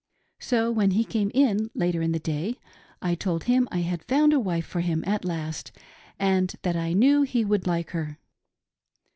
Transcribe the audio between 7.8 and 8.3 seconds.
her.